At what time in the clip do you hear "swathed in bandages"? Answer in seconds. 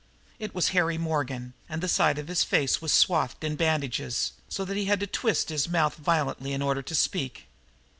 2.91-4.31